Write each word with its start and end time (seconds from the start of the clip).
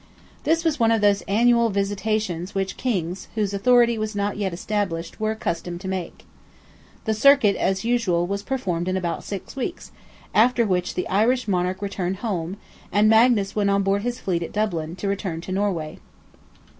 This 0.45 0.63
was 0.63 0.79
one 0.79 0.89
of 0.89 1.01
those 1.01 1.21
annual 1.27 1.69
visitations 1.69 2.55
which 2.55 2.75
kings, 2.75 3.27
whose 3.35 3.53
authority 3.53 3.99
was 3.99 4.15
not 4.15 4.35
yet 4.35 4.51
established, 4.51 5.19
were 5.19 5.29
accustomed 5.29 5.79
to 5.81 5.87
make. 5.87 6.25
The 7.05 7.13
circuit, 7.13 7.55
as 7.55 7.85
usual, 7.85 8.25
was 8.25 8.41
performed 8.41 8.87
in 8.87 8.97
about 8.97 9.23
six 9.23 9.55
weeks, 9.55 9.91
after 10.33 10.65
which 10.65 10.95
the 10.95 11.07
Irish 11.07 11.47
monarch 11.47 11.83
returned 11.83 12.15
home, 12.25 12.57
and 12.91 13.09
Magnus 13.09 13.55
went 13.55 13.69
on 13.69 13.83
board 13.83 14.01
his 14.01 14.19
fleet 14.19 14.41
at 14.41 14.53
Dublin, 14.53 14.95
to 14.95 15.07
return 15.07 15.39
to 15.41 15.51
Norway. 15.51 15.99